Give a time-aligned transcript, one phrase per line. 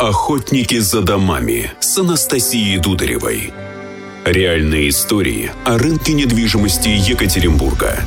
[0.00, 3.52] Охотники за домами с Анастасией Дударевой.
[4.24, 7.98] Реальные истории о рынке недвижимости Екатеринбурга.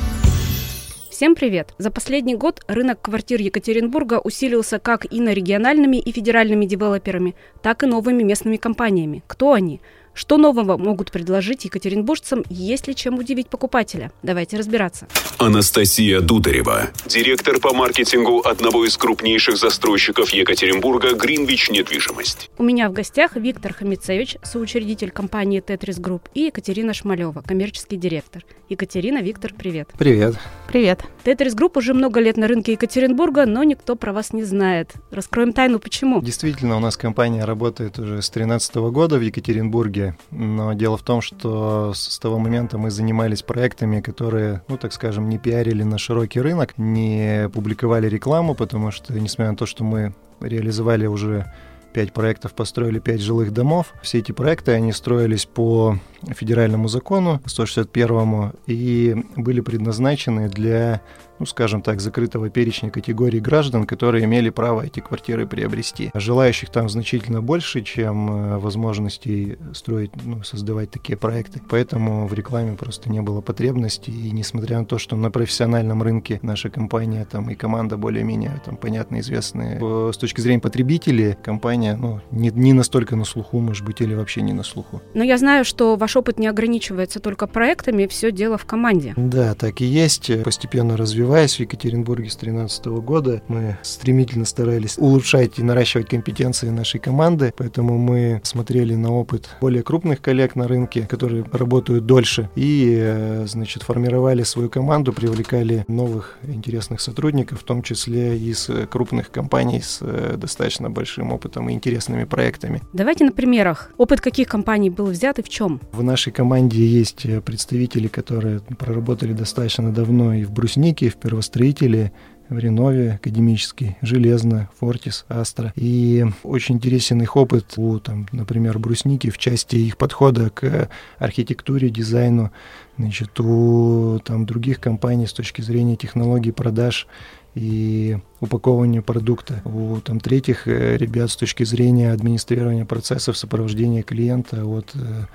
[1.11, 1.75] Всем привет!
[1.77, 8.23] За последний год рынок квартир Екатеринбурга усилился как инорегиональными и федеральными девелоперами, так и новыми
[8.23, 9.21] местными компаниями.
[9.28, 9.80] Кто они?
[10.14, 14.11] Что нового могут предложить екатеринбуржцам, есть ли чем удивить покупателя?
[14.21, 15.07] Давайте разбираться.
[15.39, 22.51] Анастасия Дударева, директор по маркетингу одного из крупнейших застройщиков Екатеринбурга «Гринвич Недвижимость».
[22.60, 28.45] У меня в гостях Виктор Хамицевич, соучредитель компании «Тетрис Групп» и Екатерина Шмалева, коммерческий директор.
[28.70, 29.89] Екатерина, Виктор, привет.
[29.98, 30.36] Привет.
[30.68, 31.04] Привет.
[31.23, 34.94] «Тетрис Групп» уже много лет на рынке Екатеринбурга, но никто про вас не знает.
[35.11, 36.22] Раскроем тайну, почему?
[36.22, 41.22] Действительно, у нас компания работает уже с 2013 года в Екатеринбурге но дело в том,
[41.22, 46.42] что с того момента мы занимались проектами, которые, ну, так скажем, не пиарили на широкий
[46.42, 51.52] рынок, не публиковали рекламу, потому что, несмотря на то, что мы реализовали уже
[51.94, 53.94] пять проектов, построили пять жилых домов.
[54.02, 56.00] Все эти проекты, они строились по
[56.32, 61.02] федеральному закону 161 и были предназначены для
[61.40, 66.12] ну, скажем так, закрытого перечня категорий граждан, которые имели право эти квартиры приобрести.
[66.14, 71.62] Желающих там значительно больше, чем э, возможностей строить, ну, создавать такие проекты.
[71.70, 74.10] Поэтому в рекламе просто не было потребности.
[74.10, 78.78] И несмотря на то, что на профессиональном рынке наша компания там и команда более-менее там
[78.78, 79.80] понятно известные,
[80.14, 84.42] с точки зрения потребителей компания ну, не, не настолько на слуху, может быть, или вообще
[84.42, 85.02] не на слуху.
[85.14, 89.14] Но я знаю, что ваш опыт не ограничивается только проектами, все дело в команде.
[89.17, 90.31] Да, так и есть.
[90.44, 97.00] Постепенно развиваясь в Екатеринбурге с 2013 года, мы стремительно старались улучшать и наращивать компетенции нашей
[97.00, 102.98] команды, поэтому мы смотрели на опыт более крупных коллег на рынке, которые работают дольше, и,
[103.00, 109.81] э, значит, формировали свою команду, привлекали новых интересных сотрудников, в том числе из крупных компаний
[109.81, 112.81] с э, достаточно большим опытом и интересными проектами.
[112.94, 113.92] Давайте на примерах.
[113.98, 115.81] Опыт каких компаний был взят и в чем?
[115.92, 122.11] В нашей команде есть э, представители, которые проработали достаточно давно и в Бруснике, в первостроителе,
[122.50, 125.73] в Ренове академический, Железно, Фортис, Астра.
[125.76, 131.89] И очень интересен их опыт у, там, например, Брусники в части их подхода к архитектуре,
[131.89, 132.51] дизайну.
[132.97, 137.07] Значит, у там, других компаний с точки зрения технологий продаж
[137.56, 139.61] и упаковывания продукта.
[139.66, 145.25] У там, третьих э, ребят с точки зрения администрирования процессов сопровождения клиента от э,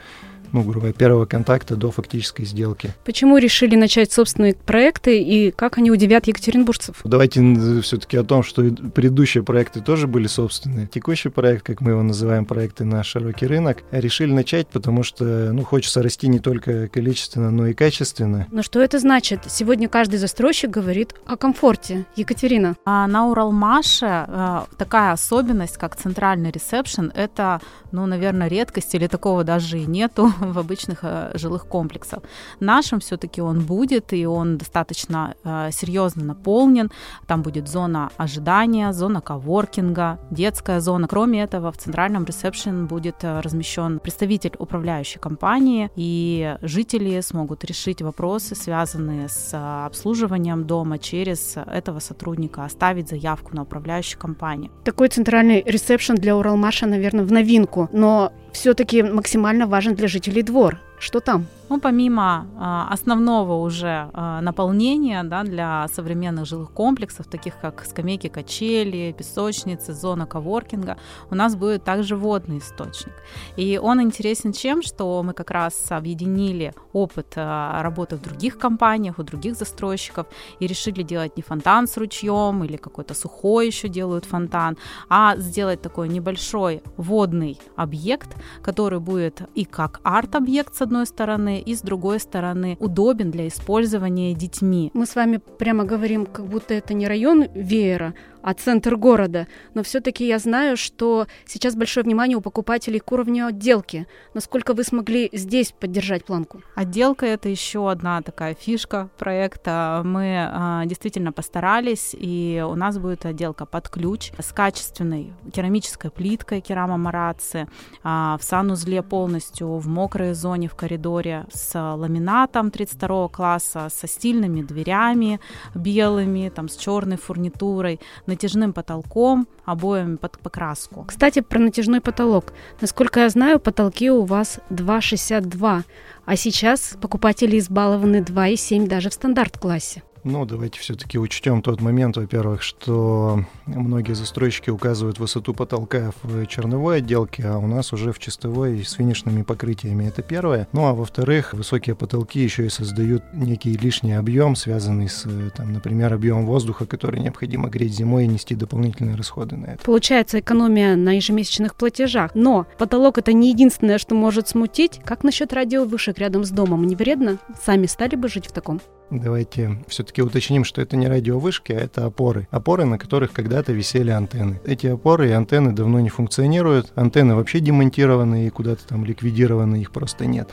[0.53, 2.95] ну, грубо говоря, первого контакта до фактической сделки.
[3.05, 7.01] Почему решили начать собственные проекты и как они удивят екатеринбуржцев?
[7.05, 8.63] Давайте все-таки о том, что
[8.95, 10.87] предыдущие проекты тоже были собственные.
[10.87, 15.65] Текущий проект, как мы его называем, проекты на широкий рынок, решили начать, потому что, ну,
[15.65, 18.47] хочется расти не только количественно, но и качественно.
[18.51, 19.41] Но что это значит?
[19.49, 22.07] Сегодня каждый застройщик говорит о комфорте.
[22.17, 22.77] Екатерина.
[22.85, 27.61] А на Уралмаше э, такая особенность, как центральный ресепшн, это,
[27.93, 32.21] ну, наверное, редкость или такого даже и нету в обычных э, жилых комплексах.
[32.61, 36.91] Нашим все-таки он будет, и он достаточно э, серьезно наполнен.
[37.27, 41.09] Там будет зона ожидания, зона коворкинга, детская зона.
[41.09, 48.03] Кроме этого, в центральном ресепшн будет э, размещен представитель управляющей компании, и жители смогут решить
[48.03, 49.55] вопросы, связанные с
[49.87, 54.71] обслуживанием дома через этого сотрудника, оставить заявку на управляющую компанию.
[54.85, 60.79] Такой центральный ресепшн для Уралмаша, наверное, в новинку, но все-таки максимально важен для жителей двор.
[60.99, 61.47] Что там?
[61.71, 68.29] Ну, помимо э, основного уже э, наполнения да, для современных жилых комплексов, таких как скамейки,
[68.29, 70.97] качели, песочницы, зона коворкинга,
[71.31, 73.13] у нас будет также водный источник.
[73.57, 79.19] И он интересен чем, что мы как раз объединили опыт э, работы в других компаниях,
[79.19, 80.27] у других застройщиков
[80.61, 85.83] и решили делать не фонтан с ручьем или какой-то сухой еще делают фонтан, а сделать
[85.83, 92.21] такой небольшой водный объект, который будет и как арт-объект с одной стороны, и с другой
[92.21, 94.91] стороны удобен для использования детьми.
[94.95, 99.47] Мы с вами прямо говорим, как будто это не район веера, а центр города.
[99.75, 104.07] Но все-таки я знаю, что сейчас большое внимание у покупателей к уровню отделки.
[104.35, 106.63] Насколько вы смогли здесь поддержать планку?
[106.75, 110.03] Отделка это еще одна такая фишка проекта.
[110.05, 116.61] Мы а, действительно постарались, и у нас будет отделка под ключ с качественной керамической плиткой
[116.61, 117.69] керама Мараци,
[118.03, 124.63] а, в санузле полностью в мокрой зоне в коридоре с ламинатом 32 класса, со стильными
[124.63, 125.41] дверями
[125.75, 131.05] белыми, там с черной фурнитурой натяжным потолком, обоями под покраску.
[131.09, 132.53] Кстати, про натяжной потолок.
[132.81, 135.83] Насколько я знаю, потолки у вас 2,62,
[136.25, 140.03] а сейчас покупатели избалованы 2,7 даже в стандарт-классе.
[140.25, 146.99] Ну, давайте все-таки учтем тот момент, во-первых, что многие застройщики указывают высоту потолка в черновой
[146.99, 150.05] отделке, а у нас уже в чистовой с финишными покрытиями.
[150.05, 150.69] Это первое.
[150.73, 155.27] Ну, а во-вторых, высокие потолки еще и создают некий лишний объем, связанный с,
[155.57, 159.85] там, например, объемом воздуха, который необходимо греть зимой и нести дополнительные расходы на это.
[159.85, 162.33] Получается экономия на ежемесячных платежах.
[162.35, 165.01] Но потолок это не единственное, что может смутить.
[165.05, 166.85] Как насчет радиовышек рядом с домом?
[166.85, 167.39] Не вредно?
[167.65, 168.81] Сами стали бы жить в таком?
[169.11, 172.47] Давайте все-таки уточним, что это не радиовышки, а это опоры.
[172.51, 174.61] Опоры, на которых когда-то висели антенны.
[174.67, 176.93] Эти опоры и антенны давно не функционируют.
[176.95, 180.49] Антенны вообще демонтированы и куда-то там ликвидированы, их просто нет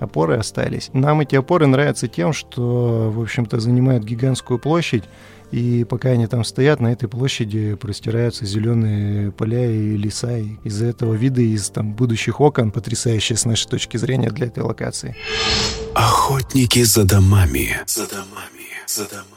[0.00, 0.90] опоры остались.
[0.92, 5.04] Нам эти опоры нравятся тем, что, в общем-то, занимают гигантскую площадь,
[5.50, 10.36] и пока они там стоят, на этой площади простираются зеленые поля и леса.
[10.38, 14.64] И из-за этого виды из там будущих окон потрясающие с нашей точки зрения для этой
[14.64, 15.14] локации.
[15.94, 17.78] Охотники за домами.
[17.86, 18.66] За домами.
[18.86, 19.33] За домами.